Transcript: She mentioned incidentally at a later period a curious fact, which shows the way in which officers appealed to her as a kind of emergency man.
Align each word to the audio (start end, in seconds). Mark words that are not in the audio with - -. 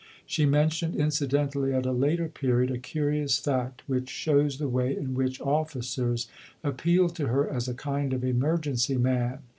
She 0.25 0.47
mentioned 0.47 0.95
incidentally 0.95 1.75
at 1.75 1.85
a 1.85 1.91
later 1.91 2.27
period 2.27 2.71
a 2.71 2.79
curious 2.79 3.37
fact, 3.37 3.83
which 3.85 4.09
shows 4.09 4.57
the 4.57 4.67
way 4.67 4.97
in 4.97 5.13
which 5.13 5.39
officers 5.39 6.27
appealed 6.63 7.15
to 7.17 7.27
her 7.27 7.47
as 7.47 7.67
a 7.67 7.75
kind 7.75 8.11
of 8.11 8.23
emergency 8.23 8.97
man. 8.97 9.41